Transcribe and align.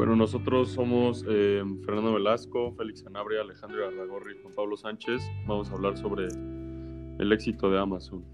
Bueno, 0.00 0.16
nosotros 0.16 0.70
somos 0.70 1.26
eh, 1.28 1.62
Fernando 1.84 2.14
Velasco, 2.14 2.72
Félix 2.72 3.00
Sanabria, 3.00 3.42
Alejandro 3.42 3.86
Arragorri 3.86 4.32
y 4.32 4.42
Juan 4.42 4.54
Pablo 4.54 4.74
Sánchez. 4.78 5.20
Vamos 5.46 5.70
a 5.70 5.74
hablar 5.74 5.98
sobre 5.98 6.26
el 7.18 7.32
éxito 7.34 7.70
de 7.70 7.78
Amazon. 7.78 8.24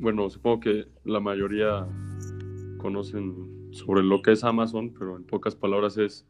Bueno, 0.00 0.28
supongo 0.28 0.58
que 0.58 0.88
la 1.04 1.20
mayoría 1.20 1.86
conocen 2.78 3.68
sobre 3.70 4.02
lo 4.02 4.22
que 4.22 4.32
es 4.32 4.42
Amazon, 4.42 4.92
pero 4.92 5.16
en 5.16 5.22
pocas 5.22 5.54
palabras 5.54 5.98
es, 5.98 6.26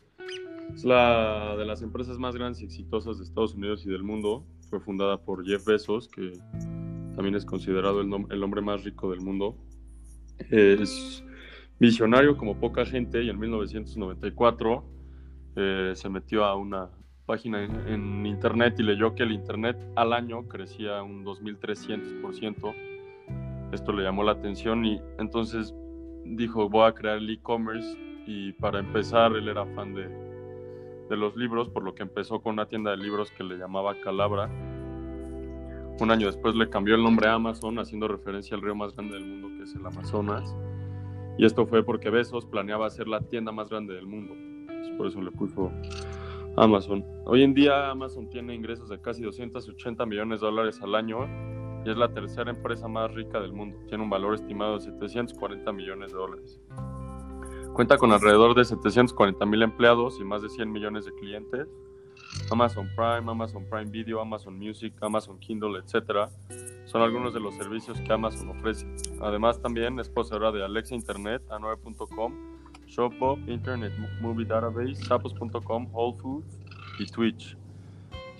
la 0.85 1.57
de 1.57 1.65
las 1.65 1.81
empresas 1.81 2.19
más 2.19 2.37
grandes 2.37 2.61
y 2.61 2.67
exitosas 2.67 3.17
de 3.17 3.25
Estados 3.25 3.55
Unidos 3.55 3.87
y 3.87 3.89
del 3.89 4.03
mundo. 4.03 4.45
Fue 4.69 4.81
fundada 4.81 5.17
por 5.17 5.47
Jeff 5.47 5.65
Bezos, 5.65 6.09
que 6.09 6.33
también 7.15 7.37
es 7.37 7.47
considerado 7.47 8.03
el 8.03 8.43
hombre 8.43 8.61
más 8.61 8.85
rico 8.85 9.11
del 9.11 9.23
mundo. 9.23 9.57
Es 10.51 11.25
visionario 11.79 12.37
como 12.37 12.59
poca 12.59 12.85
gente 12.87 13.23
y 13.23 13.31
en 13.31 13.39
1994 13.39 14.85
eh, 15.57 15.93
se 15.95 16.09
metió 16.09 16.45
a 16.45 16.57
una 16.57 16.91
página 17.27 17.65
en, 17.65 18.25
internet 18.25 18.77
y 18.79 18.83
leyó 18.83 19.15
que 19.15 19.25
el 19.25 19.33
internet 19.33 19.77
al 19.97 20.13
año 20.13 20.47
crecía 20.47 21.03
un 21.03 21.25
2300%. 21.25 22.75
Esto 23.73 23.93
le 23.93 24.05
llamó 24.05 24.23
la 24.23 24.33
atención 24.33 24.85
y 24.85 25.01
entonces 25.19 25.75
dijo 26.25 26.69
voy 26.69 26.89
a 26.89 26.93
crear 26.93 27.19
el 27.19 27.29
e-commerce 27.31 27.97
y 28.27 28.53
para 28.53 28.79
empezar 28.79 29.33
él 29.33 29.49
era 29.49 29.67
fan 29.75 29.95
de, 29.95 30.09
de 31.09 31.17
los 31.17 31.37
libros, 31.37 31.69
por 31.69 31.83
lo 31.83 31.95
que 31.95 32.03
empezó 32.03 32.41
con 32.41 32.55
una 32.55 32.67
tienda 32.67 32.93
de 32.93 32.99
libros 32.99 33.31
que 33.33 33.45
le 33.45 33.57
llamaba 33.57 34.01
Calabra. 34.01 34.49
Un 35.99 36.11
año 36.11 36.27
después 36.27 36.55
le 36.55 36.69
cambió 36.69 36.95
el 36.95 37.03
nombre 37.03 37.29
a 37.29 37.35
Amazon, 37.35 37.79
haciendo 37.79 38.07
referencia 38.07 38.55
al 38.55 38.63
río 38.63 38.75
más 38.75 38.95
grande 38.95 39.15
del 39.15 39.25
mundo, 39.25 39.49
que 39.57 39.63
es 39.63 39.75
el 39.75 39.87
Amazonas. 39.87 40.55
Y 41.39 41.45
esto 41.45 41.67
fue 41.67 41.85
porque 41.85 42.11
Bezos 42.11 42.47
planeaba 42.47 42.89
ser 42.91 43.09
la 43.09 43.21
tienda 43.21 43.53
más 43.53 43.69
grande 43.69 43.95
del 43.95 44.07
mundo. 44.07 44.35
Por 44.97 45.09
eso 45.09 45.21
le 45.21 45.31
puso 45.31 45.71
Amazon. 46.57 47.05
Hoy 47.27 47.43
en 47.43 47.53
día 47.53 47.91
Amazon 47.91 48.31
tiene 48.31 48.55
ingresos 48.55 48.89
de 48.89 49.01
casi 49.01 49.23
280 49.23 50.07
millones 50.07 50.41
de 50.41 50.47
dólares 50.47 50.81
al 50.81 50.95
año 50.95 51.29
y 51.85 51.91
es 51.91 51.97
la 51.97 52.13
tercera 52.13 52.51
empresa 52.51 52.89
más 52.89 53.13
rica 53.15 53.41
del 53.41 53.53
mundo. 53.53 53.79
Tiene 53.89 54.05
un 54.05 54.11
valor 54.11 54.35
estimado 54.35 54.75
de 54.75 54.81
740 54.81 55.71
millones 55.73 56.13
de 56.13 56.19
dólares. 56.19 56.61
Cuenta 57.75 57.99
con 57.99 58.11
alrededor 58.13 58.55
de 58.55 58.65
740 58.65 59.45
mil 59.45 59.63
empleados 59.63 60.19
y 60.19 60.25
más 60.25 60.41
de 60.41 60.49
100 60.49 60.73
millones 60.73 61.05
de 61.05 61.13
clientes. 61.13 61.69
Amazon 62.51 62.89
Prime, 62.95 63.31
Amazon 63.31 63.65
Prime 63.69 63.91
Video, 63.91 64.21
Amazon 64.21 64.59
Music, 64.59 64.95
Amazon 65.01 65.39
Kindle, 65.39 65.79
etc. 65.79 66.31
son 66.85 67.03
algunos 67.03 67.35
de 67.35 67.41
los 67.41 67.55
servicios 67.57 68.01
que 68.01 68.13
Amazon 68.13 68.49
ofrece. 68.51 68.87
Además, 69.21 69.61
también 69.61 69.99
es 69.99 70.09
poseedora 70.09 70.53
de 70.53 70.65
Alexa 70.65 70.95
Internet, 70.95 71.43
A9.com, 71.49 72.33
Shopbop, 72.87 73.39
Internet 73.49 73.93
Movie 74.21 74.47
Database, 74.47 74.95
Zappos.com, 74.95 75.89
Whole 75.93 76.17
Foods 76.19 76.59
y 76.99 77.07
Twitch. 77.07 77.57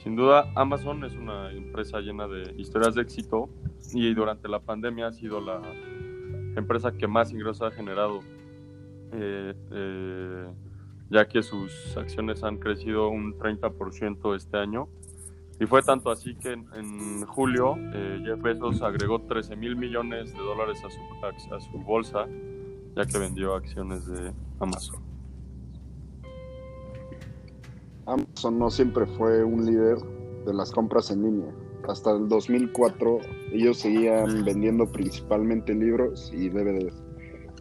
Sin 0.03 0.15
duda, 0.15 0.51
Amazon 0.55 1.05
es 1.05 1.15
una 1.15 1.51
empresa 1.51 2.01
llena 2.01 2.29
de 2.29 2.55
historias 2.57 2.95
de 2.95 3.03
éxito 3.03 3.49
y 3.93 4.15
durante 4.15 4.49
la 4.49 4.61
pandemia 4.61 5.09
ha 5.09 5.13
sido 5.13 5.41
la 5.41 5.61
empresa 6.57 6.93
que 6.93 7.09
más 7.09 7.33
ingresos 7.33 7.63
ha 7.63 7.71
generado. 7.73 8.21
Eh, 9.13 9.55
eh, 9.73 10.47
ya 11.11 11.29
que 11.29 11.43
sus 11.43 11.97
acciones 11.97 12.43
han 12.43 12.59
crecido 12.59 13.09
un 13.09 13.39
30% 13.39 14.35
este 14.35 14.57
año. 14.57 14.89
Y 15.59 15.67
fue 15.67 15.83
tanto 15.83 16.11
así 16.11 16.35
que 16.35 16.53
en, 16.53 17.25
julio 17.27 17.77
eh, 17.95 18.21
Jeff 18.25 18.43
Bezos 18.43 18.83
agregó 18.83 19.23
13 19.23 19.57
mil 19.57 19.75
millones 19.77 20.33
de 20.33 20.39
dólares 20.39 20.83
a 20.85 20.91
su, 20.91 21.55
a 21.55 21.61
su 21.61 21.79
bolsa, 21.79 22.27
ya 22.95 23.07
que 23.07 23.19
vendió 23.19 23.55
acciones 23.55 24.07
de 24.07 24.33
Amazon. 24.61 25.01
Amazon 28.05 28.59
no 28.59 28.71
siempre 28.71 29.07
fue 29.07 29.43
un 29.43 29.65
líder 29.65 29.99
de 30.45 30.55
las 30.55 30.71
compras 30.71 31.11
en 31.11 31.23
línea. 31.23 31.55
Hasta 31.89 32.13
el 32.13 32.29
2004 32.29 33.19
ellos 33.53 33.79
seguían 33.79 34.45
vendiendo 34.45 34.91
principalmente 34.91 35.75
libros 35.75 36.31
y 36.35 36.49
DVDs 36.49 37.03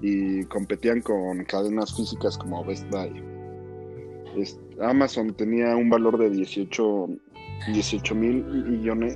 y 0.01 0.43
competían 0.45 1.01
con 1.01 1.43
cadenas 1.45 1.95
físicas 1.95 2.37
como 2.37 2.63
Best 2.65 2.89
Buy. 2.89 3.34
Amazon 4.81 5.33
tenía 5.33 5.75
un 5.75 5.89
valor 5.89 6.17
de 6.17 6.29
18 6.29 7.07
mil 8.15 8.43
millones, 8.43 9.15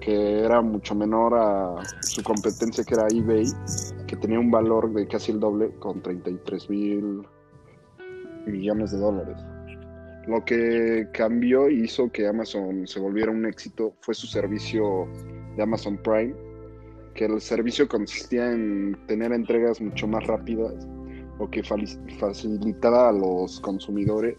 que 0.00 0.40
era 0.40 0.60
mucho 0.60 0.94
menor 0.94 1.34
a 1.34 1.82
su 2.02 2.22
competencia 2.22 2.84
que 2.84 2.94
era 2.94 3.06
eBay, 3.10 3.46
que 4.06 4.16
tenía 4.16 4.38
un 4.38 4.50
valor 4.50 4.92
de 4.92 5.06
casi 5.06 5.32
el 5.32 5.40
doble 5.40 5.70
con 5.78 6.02
33 6.02 6.70
mil 6.70 7.22
millones 8.46 8.92
de 8.92 8.98
dólares. 8.98 9.36
Lo 10.26 10.44
que 10.44 11.08
cambió 11.12 11.68
y 11.68 11.84
hizo 11.84 12.10
que 12.12 12.26
Amazon 12.26 12.86
se 12.86 13.00
volviera 13.00 13.30
un 13.30 13.46
éxito 13.46 13.94
fue 14.00 14.14
su 14.14 14.26
servicio 14.26 15.08
de 15.56 15.62
Amazon 15.62 15.98
Prime, 16.02 16.34
que 17.14 17.24
el 17.24 17.40
servicio 17.40 17.88
consistía 17.88 18.52
en 18.52 18.96
tener 19.06 19.32
entregas 19.32 19.80
mucho 19.80 20.06
más 20.06 20.26
rápidas 20.26 20.86
o 21.40 21.50
que 21.50 21.62
facilitaba 21.62 23.08
a 23.08 23.12
los 23.12 23.60
consumidores 23.60 24.36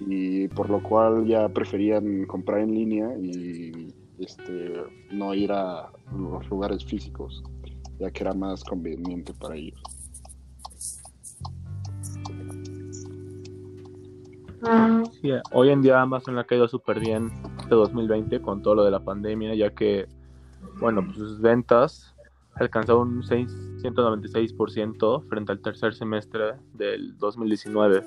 y 0.00 0.48
por 0.48 0.68
lo 0.68 0.82
cual 0.82 1.24
ya 1.24 1.48
preferían 1.48 2.26
comprar 2.26 2.60
en 2.60 2.74
línea 2.74 3.16
y 3.16 3.94
este, 4.18 4.74
no 5.12 5.32
ir 5.34 5.52
a 5.52 5.88
los 6.16 6.48
lugares 6.50 6.84
físicos, 6.84 7.44
ya 8.00 8.10
que 8.10 8.24
era 8.24 8.34
más 8.34 8.64
conveniente 8.64 9.32
para 9.34 9.56
ellos. 9.56 9.80
hoy 15.52 15.70
en 15.70 15.82
día 15.82 16.00
Amazon 16.00 16.38
ha 16.38 16.44
caído 16.44 16.68
súper 16.68 17.00
bien 17.00 17.32
este 17.58 17.74
2020 17.74 18.40
con 18.42 18.62
todo 18.62 18.76
lo 18.76 18.84
de 18.84 18.90
la 18.90 19.00
pandemia, 19.00 19.54
ya 19.54 19.70
que, 19.74 20.06
bueno, 20.78 21.04
pues 21.04 21.18
sus 21.18 21.40
ventas 21.40 22.11
alcanzó 22.54 23.00
un 23.00 23.22
696% 23.22 25.28
frente 25.28 25.52
al 25.52 25.60
tercer 25.60 25.94
semestre 25.94 26.54
del 26.74 27.16
2019 27.18 28.02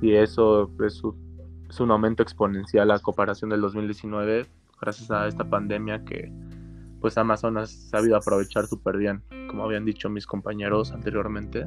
y 0.00 0.14
eso 0.14 0.70
es 0.84 1.02
un, 1.02 1.90
aumento 1.90 2.22
exponencial 2.22 2.90
a 2.90 2.98
comparación 2.98 3.50
del 3.50 3.60
2019 3.62 4.46
gracias 4.80 5.10
a 5.10 5.26
esta 5.26 5.44
pandemia 5.44 6.04
que 6.04 6.32
pues 7.00 7.18
Amazon 7.18 7.58
ha 7.58 7.66
sabido 7.66 8.16
aprovechar 8.16 8.66
súper 8.66 8.96
bien, 8.96 9.22
como 9.48 9.64
habían 9.64 9.84
dicho 9.84 10.08
mis 10.08 10.26
compañeros 10.26 10.90
anteriormente. 10.90 11.66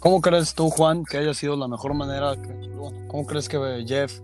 ¿Cómo 0.00 0.20
crees 0.20 0.52
tú, 0.52 0.68
Juan, 0.70 1.04
que 1.04 1.18
haya 1.18 1.32
sido 1.32 1.56
la 1.56 1.68
mejor 1.68 1.94
manera? 1.94 2.34
¿Cómo 3.06 3.24
crees 3.24 3.48
que 3.48 3.84
Jeff 3.86 4.18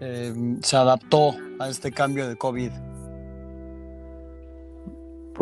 eh, 0.00 0.58
se 0.62 0.76
adaptó 0.76 1.34
a 1.58 1.70
este 1.70 1.92
cambio 1.92 2.28
de 2.28 2.36
COVID? 2.36 2.72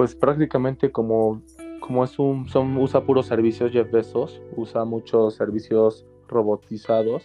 Pues 0.01 0.15
prácticamente 0.15 0.91
como, 0.91 1.43
como 1.79 2.05
es 2.05 2.19
un, 2.19 2.49
son, 2.49 2.75
usa 2.79 3.05
puros 3.05 3.27
servicios 3.27 3.71
Jeff 3.71 3.93
Bezos, 3.93 4.41
usa 4.57 4.87
muchos 4.87 5.35
servicios 5.35 6.07
robotizados, 6.27 7.23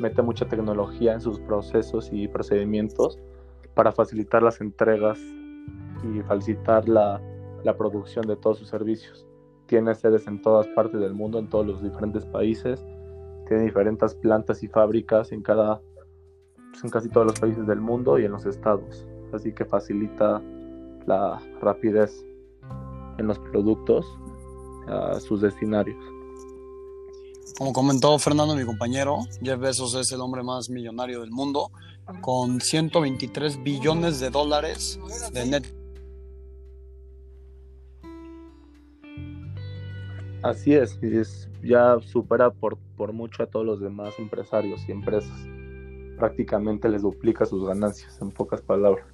mete 0.00 0.22
mucha 0.22 0.48
tecnología 0.48 1.12
en 1.12 1.20
sus 1.20 1.38
procesos 1.38 2.08
y 2.10 2.26
procedimientos 2.26 3.18
para 3.74 3.92
facilitar 3.92 4.42
las 4.42 4.62
entregas 4.62 5.20
y 6.02 6.22
facilitar 6.22 6.88
la, 6.88 7.20
la 7.62 7.76
producción 7.76 8.26
de 8.26 8.36
todos 8.36 8.56
sus 8.56 8.68
servicios. 8.68 9.26
Tiene 9.66 9.94
sedes 9.94 10.26
en 10.26 10.40
todas 10.40 10.66
partes 10.68 10.98
del 11.02 11.12
mundo, 11.12 11.38
en 11.38 11.50
todos 11.50 11.66
los 11.66 11.82
diferentes 11.82 12.24
países, 12.24 12.86
tiene 13.46 13.64
diferentes 13.64 14.14
plantas 14.14 14.62
y 14.62 14.68
fábricas 14.68 15.30
en 15.30 15.42
cada 15.42 15.82
pues, 16.70 16.84
en 16.84 16.88
casi 16.88 17.10
todos 17.10 17.26
los 17.26 17.38
países 17.38 17.66
del 17.66 17.82
mundo 17.82 18.18
y 18.18 18.24
en 18.24 18.32
los 18.32 18.46
estados. 18.46 19.06
Así 19.34 19.52
que 19.52 19.66
facilita 19.66 20.40
la 21.08 21.40
rapidez 21.60 22.24
en 23.18 23.26
los 23.26 23.38
productos 23.38 24.06
a 24.86 25.18
sus 25.20 25.40
destinarios. 25.40 25.98
Como 27.56 27.72
comentó 27.72 28.16
Fernando, 28.18 28.54
mi 28.54 28.64
compañero, 28.64 29.18
Jeff 29.42 29.58
Bezos 29.58 29.94
es 29.94 30.12
el 30.12 30.20
hombre 30.20 30.44
más 30.44 30.70
millonario 30.70 31.20
del 31.22 31.30
mundo, 31.30 31.72
con 32.20 32.60
123 32.60 33.62
billones 33.64 34.20
de 34.20 34.30
dólares 34.30 35.00
de 35.32 35.46
net. 35.46 35.74
Así 40.42 40.72
es, 40.72 40.96
es 41.02 41.48
ya 41.64 41.98
supera 42.00 42.50
por, 42.50 42.78
por 42.96 43.12
mucho 43.12 43.42
a 43.42 43.46
todos 43.46 43.66
los 43.66 43.80
demás 43.80 44.14
empresarios 44.18 44.88
y 44.88 44.92
empresas. 44.92 45.36
Prácticamente 46.16 46.88
les 46.88 47.02
duplica 47.02 47.44
sus 47.44 47.66
ganancias, 47.66 48.20
en 48.22 48.30
pocas 48.30 48.60
palabras, 48.60 49.04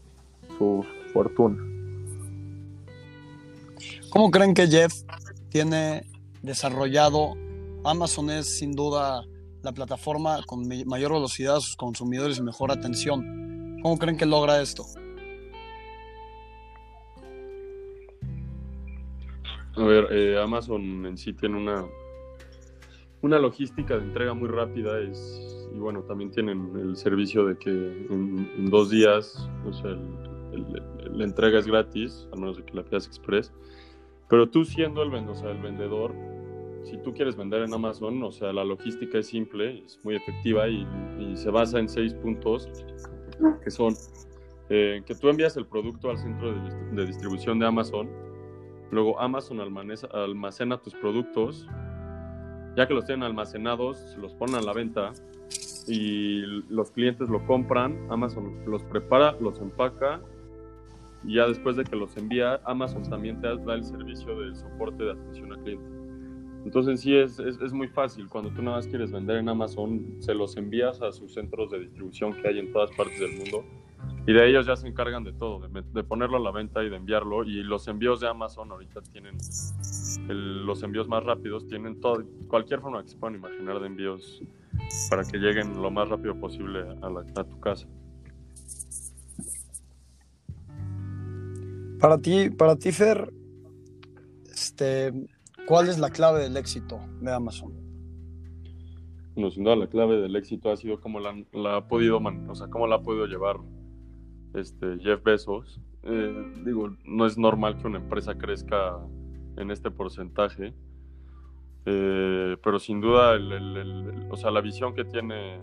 su 0.59 0.85
fortuna. 1.15 1.74
¿Cómo 4.15 4.31
creen 4.31 4.55
que 4.55 4.69
Jeff 4.69 4.93
tiene 5.49 6.05
desarrollado? 6.41 7.35
Amazon 7.85 8.31
es 8.31 8.59
sin 8.59 8.71
duda 8.71 9.25
la 9.61 9.73
plataforma 9.73 10.39
con 10.47 10.69
mayor 10.87 11.15
velocidad 11.15 11.57
a 11.57 11.61
sus 11.61 11.75
consumidores 11.75 12.39
y 12.39 12.43
mejor 12.43 12.71
atención. 12.71 13.81
¿Cómo 13.83 13.99
creen 13.99 14.17
que 14.17 14.25
logra 14.25 14.63
esto? 14.63 14.85
A 19.77 19.83
ver, 19.83 20.07
eh, 20.13 20.41
Amazon 20.41 21.07
en 21.07 21.19
sí 21.19 21.33
tiene 21.33 21.57
una 21.57 21.85
una 23.21 23.41
logística 23.41 23.97
de 23.97 24.05
entrega 24.05 24.33
muy 24.33 24.49
rápida 24.49 25.01
y 25.01 25.77
bueno, 25.77 26.03
también 26.03 26.31
tienen 26.31 26.71
el 26.77 26.97
servicio 26.97 27.47
de 27.47 27.59
que 27.59 27.71
en, 27.71 28.71
dos 28.71 28.91
días, 28.91 29.49
la 31.11 31.25
entrega 31.25 31.59
es 31.59 31.67
gratis, 31.67 32.29
a 32.33 32.37
menos 32.37 32.59
de 32.59 32.65
que 32.65 32.75
la 32.75 32.85
pidas 32.85 33.07
express, 33.09 33.51
pero 34.29 34.49
tú 34.49 34.65
siendo 34.65 35.03
el, 35.03 35.15
o 35.15 35.35
sea, 35.35 35.51
el 35.51 35.59
vendedor, 35.59 36.15
si 36.85 36.99
tú 36.99 37.13
quieres 37.13 37.37
vender 37.37 37.63
en 37.63 37.73
Amazon, 37.73 38.23
o 38.23 38.33
sea, 38.33 38.53
la 38.53 38.65
logística 38.65 39.19
es 39.19 39.27
simple, 39.27 39.85
es 39.85 39.99
muy 40.05 40.17
efectiva 40.17 40.69
y, 40.69 40.87
se 41.35 41.51
basa 41.51 41.81
en 41.81 41.89
seis 41.89 42.15
puntos 42.15 42.69
que 43.63 43.71
son 43.71 43.95
eh, 44.69 45.03
que 45.05 45.15
tú 45.17 45.29
envías 45.29 45.57
el 45.57 45.67
producto 45.67 46.11
al 46.11 46.19
centro 46.19 46.55
de, 46.93 47.07
distribución 47.07 47.59
de 47.59 47.67
Amazon, 47.67 48.09
luego 48.93 49.21
Amazon 49.21 49.61
almacena, 49.61 50.79
tus 50.79 50.95
productos, 50.95 51.67
ya 52.77 52.87
que 52.87 52.95
los 52.95 53.05
tienen 53.05 53.25
almacenados, 53.25 54.17
los 54.17 54.33
ponen 54.35 54.57
a 54.57 54.61
la 54.61 54.73
venta 54.73 55.13
y 55.89 56.43
los 56.69 56.93
clientes 56.93 57.29
lo 57.29 57.45
compran, 57.47 57.99
Amazon 58.11 58.65
los 58.67 58.85
prepara, 58.85 59.33
los 59.41 59.59
empaca 59.61 60.21
y 61.27 61.37
ya 61.37 61.47
después 61.47 61.77
de 61.77 61.85
que 61.85 61.97
los 61.97 62.17
envía, 62.17 62.61
Amazon 62.65 63.03
también 63.03 63.41
te 63.41 63.49
da 63.49 63.75
el 63.75 63.85
servicio 63.85 64.39
de 64.41 64.55
soporte 64.55 65.05
de 65.05 65.13
atención 65.13 65.53
al 65.53 65.63
cliente. 65.63 65.85
Entonces 66.65 67.01
sí 67.01 67.15
es, 67.15 67.39
es, 67.39 67.73
muy 67.73 67.89
fácil, 67.89 68.29
cuando 68.29 68.51
tú 68.51 68.63
nada 68.63 68.79
más 68.79 68.87
quieres 68.87 69.13
vender 69.13 69.37
en 69.37 69.49
Amazon, 69.51 70.17
se 70.21 70.35
los 70.35 70.57
envías 70.57 71.03
a 71.03 71.13
sus 71.13 71.35
centros 71.35 71.71
de 71.71 71.81
distribución 71.81 72.33
que 72.33 72.49
hay 72.49 72.59
en 72.59 72.73
todas 72.73 72.91
partes 72.93 73.21
del 73.21 73.37
mundo 73.37 73.65
y 74.27 74.33
de 74.33 74.49
ellos 74.49 74.67
ya 74.67 74.75
se 74.75 74.89
encargan 74.89 75.23
de 75.23 75.33
todo, 75.33 75.69
de, 75.69 76.05
ponerlo 76.05 76.39
a 76.39 76.41
la 76.41 76.51
venta 76.51 76.83
y 76.83 76.89
de 76.89 76.97
enviarlo. 76.97 77.45
Y 77.45 77.63
los 77.63 77.87
envíos 77.89 78.21
de 78.21 78.29
Amazon 78.29 78.71
ahorita 78.73 79.03
tienen 79.03 79.37
los 80.29 80.83
envíos 80.83 81.09
más 81.09 81.23
rápidos, 81.23 81.67
tienen 81.67 82.01
todo, 82.01 82.25
cualquier 82.49 82.81
forma 82.81 83.03
que 83.03 83.11
se 83.11 83.17
puedan 83.19 83.37
imaginar 83.37 83.81
de 83.81 83.87
envíos 83.87 84.43
para 85.11 85.25
que 85.25 85.37
lleguen 85.37 85.81
lo 85.81 85.91
más 85.91 86.09
rápido 86.09 86.39
posible 86.41 86.81
a 87.03 87.45
tu 87.45 87.61
casa. 87.61 87.87
Para 92.05 92.19
ti, 92.19 92.51
para 92.51 92.77
ti, 92.77 92.93
Fer, 92.93 93.33
este, 94.53 95.11
¿cuál 95.67 95.89
es 95.89 95.99
la 95.99 96.11
clave 96.11 96.43
del 96.43 96.59
éxito 96.59 97.01
de 97.23 97.33
Amazon? 97.33 97.73
Bueno, 99.35 99.51
sin 99.51 99.65
duda 99.65 99.77
la 99.77 99.87
clave 99.87 100.21
del 100.21 100.37
éxito 100.37 100.71
ha 100.71 100.77
sido 100.77 101.01
cómo 101.01 101.19
la, 101.19 101.33
ha 101.75 101.89
podido, 101.89 102.19
o 102.19 102.55
sea, 102.55 102.69
cómo 102.69 102.87
la 102.87 102.97
ha 102.97 103.03
podido 103.03 103.25
llevar 103.25 103.57
este, 104.53 104.99
Jeff 104.99 105.23
Bezos. 105.23 105.81
Eh, 106.03 106.53
digo, 106.63 106.95
no 107.07 107.25
es 107.25 107.39
normal 107.39 107.79
que 107.79 107.87
una 107.87 108.01
empresa 108.01 108.37
crezca 108.37 109.01
en 109.57 109.71
este 109.71 109.91
porcentaje, 109.91 110.75
eh, 111.87 112.59
pero 112.63 112.79
sin 112.81 113.01
duda, 113.01 113.39
o 114.29 114.37
sea, 114.37 114.51
la 114.51 114.61
visión 114.61 114.95
que 114.95 115.07
tiene 115.07 115.59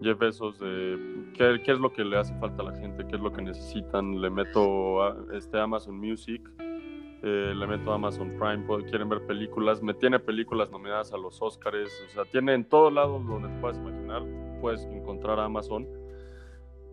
Jeff 0.00 0.18
Bezos 0.18 0.58
de 0.58 0.98
qué, 1.34 1.60
qué, 1.64 1.72
es 1.72 1.78
lo 1.78 1.92
que 1.92 2.04
le 2.04 2.16
hace 2.16 2.34
falta 2.38 2.62
a 2.62 2.66
la 2.66 2.76
gente, 2.76 3.06
qué 3.06 3.16
es 3.16 3.22
lo 3.22 3.32
que 3.32 3.42
necesitan, 3.42 4.20
le 4.20 4.30
meto 4.30 5.02
a, 5.02 5.16
este 5.34 5.58
Amazon 5.58 5.98
Music, 5.98 6.42
eh, 7.22 7.52
le 7.54 7.66
meto 7.66 7.92
Amazon 7.92 8.36
Prime, 8.38 8.64
quieren 8.88 9.08
ver 9.08 9.26
películas, 9.26 9.82
me 9.82 9.92
tiene 9.92 10.18
películas 10.18 10.70
nominadas 10.70 11.12
a 11.12 11.18
los 11.18 11.40
Oscars, 11.42 11.90
o 12.06 12.10
sea, 12.10 12.24
tiene 12.24 12.54
en 12.54 12.64
todos 12.64 12.92
lados 12.92 13.26
donde 13.26 13.48
te 13.48 13.60
puedes 13.60 13.78
imaginar, 13.78 14.22
puedes 14.60 14.84
encontrar 14.86 15.38
a 15.38 15.44
Amazon. 15.44 15.86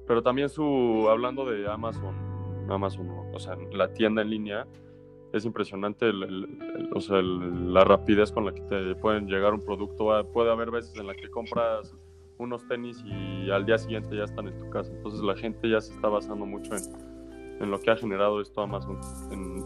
Pero 0.06 0.22
también 0.24 0.50
su, 0.50 1.08
hablando 1.10 1.46
de 1.46 1.70
Amazon, 1.70 2.16
Amazon, 2.70 3.10
o 3.34 3.40
sea, 3.40 3.58
la 3.72 3.94
tienda 3.94 4.22
en 4.22 4.30
línea, 4.30 4.68
es 5.34 5.46
impresionante 5.46 6.10
o 6.94 7.02
sea, 7.02 7.22
la 7.22 7.84
rapidez 7.84 8.32
con 8.32 8.46
la 8.46 8.54
que 8.54 8.62
te 8.62 8.96
pueden 8.96 9.28
llegar 9.28 9.54
un 9.54 9.64
producto. 9.64 10.10
Puede 10.34 10.52
haber 10.52 10.72
veces 10.72 10.98
en 10.98 11.08
la 11.08 11.14
que 11.14 11.30
compras 11.30 11.94
unos 12.38 12.68
tenis 12.68 13.04
y 13.06 13.50
al 13.50 13.66
día 13.66 13.78
siguiente 13.78 14.16
ya 14.16 14.24
están 14.24 14.48
en 14.48 14.58
tu 14.58 14.70
casa. 14.70 14.92
Entonces 14.94 15.22
la 15.22 15.36
gente 15.36 15.70
ya 15.70 15.82
se 15.82 15.94
está 15.94 16.10
basando 16.10 16.46
mucho 16.46 16.76
en, 16.76 16.84
en 17.62 17.72
lo 17.72 17.80
que 17.80 17.92
ha 17.92 17.96
generado 17.96 18.42
esto 18.42 18.62
Amazon, 18.62 19.00
en, 19.32 19.64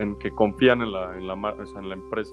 en 0.00 0.18
que 0.18 0.30
confían 0.30 0.82
en 0.82 0.92
la, 0.92 1.16
en 1.16 1.26
la, 1.26 1.34
en 1.34 1.88
la 1.88 1.94
empresa. 1.94 2.32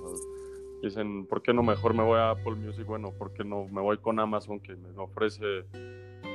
Dicen, 0.82 1.26
¿por 1.26 1.42
qué 1.42 1.54
no 1.54 1.62
mejor 1.62 1.94
me 1.94 2.04
voy 2.04 2.18
a 2.18 2.32
Apple 2.32 2.56
Music? 2.56 2.86
Bueno, 2.86 3.12
¿por 3.18 3.34
qué 3.34 3.44
no 3.44 3.66
me 3.66 3.82
voy 3.82 3.98
con 3.98 4.20
Amazon 4.20 4.60
que 4.60 4.76
me 4.76 4.90
ofrece 4.98 5.66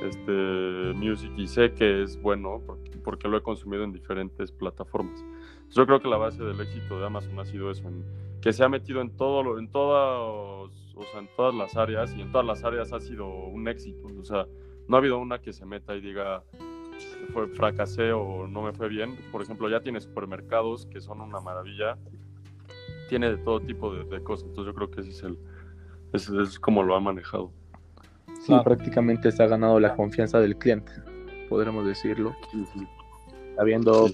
este, 0.02 0.92
Music 0.94 1.32
y 1.36 1.46
sé 1.46 1.72
que 1.72 2.02
es 2.02 2.20
bueno 2.20 2.60
porque, 3.04 3.28
lo 3.28 3.36
he 3.36 3.42
consumido 3.42 3.84
en 3.84 3.92
diferentes 3.92 4.50
plataformas. 4.52 5.24
Yo 5.70 5.86
creo 5.86 6.00
que 6.00 6.08
la 6.08 6.16
base 6.16 6.42
del 6.42 6.60
éxito 6.60 6.98
de 6.98 7.06
Amazon 7.06 7.38
ha 7.38 7.44
sido 7.44 7.70
eso, 7.70 7.84
que 8.40 8.52
se 8.52 8.64
ha 8.64 8.68
metido 8.68 9.00
en 9.00 9.16
todo 9.16 9.58
en 9.58 9.70
todas, 9.70 10.70
o 10.96 11.02
sea, 11.04 11.20
en 11.20 11.28
todas 11.36 11.54
las 11.54 11.76
áreas 11.76 12.14
y 12.16 12.20
en 12.20 12.30
todas 12.30 12.46
las 12.46 12.64
áreas 12.64 12.92
ha 12.92 13.00
sido 13.00 13.26
un 13.26 13.68
éxito. 13.68 14.06
O 14.20 14.24
sea, 14.24 14.46
no 14.88 14.96
ha 14.96 14.98
habido 14.98 15.18
una 15.18 15.40
que 15.40 15.52
se 15.52 15.64
meta 15.66 15.94
y 15.94 16.00
diga 16.00 16.42
fue 17.32 17.48
fracasé 17.48 18.12
o 18.12 18.46
no 18.46 18.62
me 18.62 18.72
fue 18.72 18.88
bien. 18.88 19.16
Por 19.32 19.42
ejemplo, 19.42 19.68
ya 19.68 19.80
tiene 19.80 20.00
supermercados 20.00 20.86
que 20.86 21.00
son 21.00 21.20
una 21.20 21.40
maravilla. 21.40 21.96
Tiene 23.08 23.30
de 23.30 23.36
todo 23.38 23.60
tipo 23.60 23.94
de, 23.94 24.22
cosas. 24.22 24.48
Entonces 24.48 24.72
yo 24.72 24.74
creo 24.74 24.90
que 24.90 25.00
ese 25.00 25.10
es 25.10 25.22
el, 25.22 25.38
ese 26.12 26.42
es 26.42 26.58
como 26.58 26.82
lo 26.82 26.94
ha 26.94 27.00
manejado. 27.00 27.50
Sí, 28.40 28.54
prácticamente 28.62 29.30
se 29.32 29.42
ha 29.42 29.46
ganado 29.46 29.80
la 29.80 29.94
confianza 29.94 30.38
del 30.38 30.56
cliente, 30.56 30.92
podremos 31.48 31.86
decirlo. 31.86 32.34
Habiendo 33.58 34.08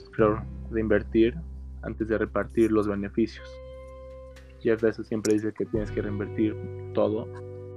de 0.71 0.81
invertir 0.81 1.35
antes 1.83 2.09
de 2.09 2.19
repartir 2.19 2.71
los 2.71 2.87
beneficios. 2.87 3.49
Jeff 4.61 4.81
Bezos 4.81 5.07
siempre 5.07 5.35
dice 5.35 5.53
que 5.53 5.65
tienes 5.67 5.91
que 5.91 6.03
reinvertir 6.03 6.57
todo, 6.95 7.27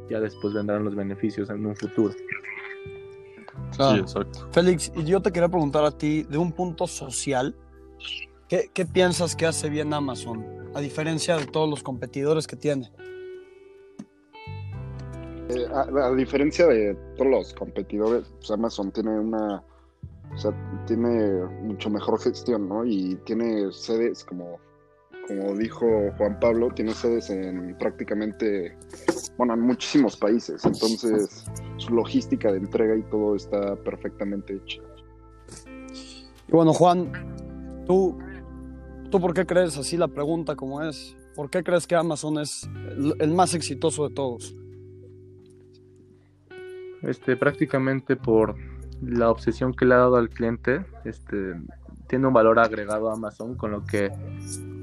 ya 0.09 0.19
después 0.19 0.53
vendrán 0.53 0.83
los 0.83 0.95
beneficios 0.95 1.50
en 1.50 1.65
un 1.65 1.75
futuro. 1.75 2.13
Sí, 3.71 4.00
exacto. 4.00 4.47
Félix, 4.51 4.91
y 4.95 5.03
yo 5.06 5.21
te 5.21 5.31
quería 5.31 5.50
preguntar 5.50 5.83
a 5.85 5.91
ti, 5.91 6.24
de 6.24 6.38
un 6.38 6.51
punto 6.51 6.88
social, 6.88 7.56
¿qué, 8.47 8.69
¿qué 8.74 8.85
piensas 8.85 9.35
que 9.35 9.45
hace 9.45 9.69
bien 9.69 9.94
Amazon, 9.94 10.45
a 10.75 10.80
diferencia 10.80 11.38
de 11.38 11.45
todos 11.45 11.69
los 11.69 11.81
competidores 11.83 12.47
que 12.47 12.56
tiene? 12.56 12.91
Eh, 15.50 15.68
a, 15.74 16.12
diferencia 16.12 16.68
de 16.68 16.95
todos 17.18 17.30
los 17.30 17.53
competidores, 17.53 18.31
pues, 18.38 18.50
Amazon 18.51 18.92
tiene 18.92 19.19
una, 19.19 19.61
o 20.33 20.37
sea, 20.37 20.54
tiene 20.87 21.44
mucho 21.61 21.90
mejor 21.90 22.19
gestión, 22.19 22.69
¿no? 22.69 22.85
Y 22.85 23.16
tiene 23.25 23.71
sedes, 23.71 24.23
como, 24.23 24.59
como 25.27 25.56
dijo 25.56 25.85
Juan 26.18 26.39
Pablo, 26.39 26.69
tiene 26.69 26.94
sedes 26.94 27.30
en 27.30 27.75
prácticamente, 27.77 28.77
bueno, 29.37 29.53
en 29.53 29.61
muchísimos 29.61 30.18
países. 30.18 30.63
Entonces, 30.65 31.45
su 31.77 31.94
logística 31.94 32.51
de 32.51 32.57
entrega 32.57 32.95
y 32.95 33.03
todo 33.03 33.35
está 33.35 33.75
perfectamente 33.77 34.56
hecha. 34.56 34.81
Y 36.47 36.51
bueno, 36.51 36.73
Juan, 36.73 37.11
tú, 37.85 38.18
¿tú 39.09 39.19
por 39.19 39.33
qué 39.33 39.45
crees 39.45 39.77
así 39.77 39.97
la 39.97 40.07
pregunta 40.07 40.56
como 40.56 40.81
es? 40.83 41.15
¿Por 41.35 41.49
qué 41.49 41.63
crees 41.63 41.87
que 41.87 41.95
Amazon 41.95 42.39
es 42.39 42.69
el 43.19 43.31
más 43.31 43.53
exitoso 43.53 44.07
de 44.07 44.13
todos? 44.13 44.56
este, 47.03 47.35
prácticamente 47.35 48.15
por 48.15 48.56
la 49.01 49.30
obsesión 49.30 49.73
que 49.73 49.85
le 49.85 49.94
ha 49.94 49.97
dado 49.97 50.15
al 50.15 50.30
cliente, 50.30 50.85
este, 51.03 51.56
tiene 52.07 52.27
un 52.27 52.33
valor 52.33 52.59
agregado 52.59 53.09
a 53.09 53.13
Amazon, 53.13 53.56
con 53.56 53.71
lo 53.71 53.83
que 53.83 54.11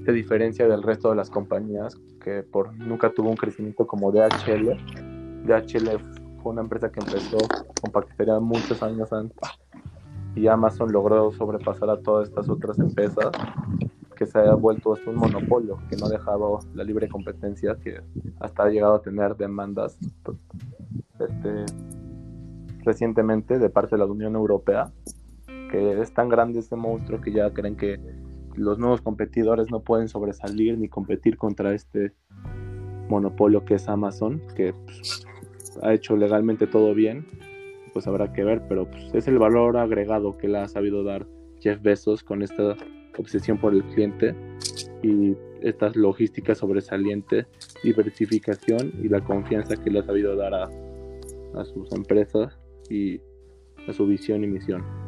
se 0.04 0.12
diferencia 0.12 0.66
del 0.66 0.82
resto 0.82 1.10
de 1.10 1.16
las 1.16 1.30
compañías 1.30 1.96
que 2.22 2.42
por 2.42 2.74
nunca 2.74 3.10
tuvo 3.12 3.30
un 3.30 3.36
crecimiento 3.36 3.86
como 3.86 4.12
DHL. 4.12 4.76
DHL 5.46 5.88
fue 6.42 6.52
una 6.52 6.62
empresa 6.62 6.90
que 6.90 7.00
empezó 7.00 7.38
con 7.80 7.92
paquetería 7.92 8.40
muchos 8.40 8.82
años 8.82 9.12
antes 9.12 9.38
y 10.34 10.46
Amazon 10.46 10.92
logró 10.92 11.32
sobrepasar 11.32 11.90
a 11.90 12.00
todas 12.00 12.28
estas 12.28 12.48
otras 12.48 12.78
empresas 12.78 13.30
que 14.16 14.26
se 14.26 14.38
ha 14.38 14.54
vuelto 14.54 14.96
un 15.06 15.16
monopolio 15.16 15.78
que 15.88 15.96
no 15.96 16.06
ha 16.06 16.10
dejado 16.10 16.60
la 16.74 16.84
libre 16.84 17.08
competencia 17.08 17.76
que 17.82 18.00
hasta 18.38 18.64
ha 18.64 18.68
llegado 18.68 18.96
a 18.96 19.02
tener 19.02 19.36
demandas 19.36 19.98
este, 21.18 21.64
recientemente 22.84 23.58
de 23.58 23.70
parte 23.70 23.96
de 23.96 23.98
la 23.98 24.04
Unión 24.04 24.34
Europea, 24.34 24.92
que 25.70 26.00
es 26.00 26.12
tan 26.12 26.28
grande 26.28 26.58
este 26.58 26.76
monstruo 26.76 27.20
que 27.20 27.32
ya 27.32 27.50
creen 27.52 27.76
que 27.76 27.98
los 28.56 28.78
nuevos 28.78 29.00
competidores 29.00 29.70
no 29.70 29.80
pueden 29.80 30.08
sobresalir 30.08 30.78
ni 30.78 30.88
competir 30.88 31.36
contra 31.36 31.74
este 31.74 32.12
monopolio 33.08 33.64
que 33.64 33.74
es 33.74 33.88
Amazon, 33.88 34.42
que 34.54 34.72
pues, 34.72 35.26
ha 35.82 35.92
hecho 35.92 36.16
legalmente 36.16 36.66
todo 36.66 36.94
bien, 36.94 37.26
pues 37.92 38.06
habrá 38.06 38.32
que 38.32 38.44
ver, 38.44 38.62
pero 38.68 38.90
pues, 38.90 39.14
es 39.14 39.28
el 39.28 39.38
valor 39.38 39.76
agregado 39.76 40.36
que 40.38 40.48
le 40.48 40.58
ha 40.58 40.68
sabido 40.68 41.02
dar 41.02 41.26
Jeff 41.60 41.80
Bezos 41.82 42.22
con 42.22 42.42
esta 42.42 42.76
obsesión 43.18 43.58
por 43.58 43.74
el 43.74 43.84
cliente 43.84 44.34
y 45.02 45.36
esta 45.60 45.90
logística 45.94 46.54
sobresaliente, 46.54 47.46
diversificación 47.82 48.92
y 49.02 49.08
la 49.08 49.22
confianza 49.22 49.76
que 49.76 49.90
le 49.90 49.98
ha 49.98 50.04
sabido 50.04 50.36
dar 50.36 50.54
a 50.54 51.64
sus 51.64 51.92
empresas 51.92 52.58
y 52.88 53.20
a 53.88 53.92
su 53.92 54.06
visión 54.06 54.44
y 54.44 54.46
misión. 54.46 54.99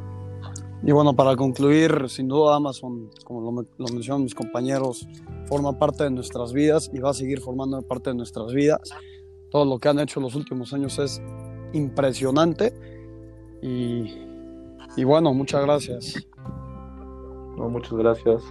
Y 0.84 0.90
bueno, 0.90 1.14
para 1.14 1.36
concluir, 1.36 2.08
sin 2.08 2.26
duda 2.26 2.56
Amazon, 2.56 3.08
como 3.24 3.40
lo, 3.40 3.66
lo 3.78 3.86
mencionan 3.92 4.24
mis 4.24 4.34
compañeros, 4.34 5.06
forma 5.46 5.78
parte 5.78 6.04
de 6.04 6.10
nuestras 6.10 6.52
vidas 6.52 6.90
y 6.92 6.98
va 6.98 7.10
a 7.10 7.14
seguir 7.14 7.40
formando 7.40 7.80
parte 7.82 8.10
de 8.10 8.16
nuestras 8.16 8.52
vidas. 8.52 8.90
Todo 9.50 9.64
lo 9.64 9.78
que 9.78 9.88
han 9.88 10.00
hecho 10.00 10.18
los 10.18 10.34
últimos 10.34 10.72
años 10.72 10.98
es 10.98 11.22
impresionante. 11.72 12.74
Y, 13.62 14.12
y 14.96 15.04
bueno, 15.04 15.32
muchas 15.32 15.62
gracias. 15.62 16.26
No, 17.56 17.68
muchas 17.68 17.92
gracias. 17.92 18.42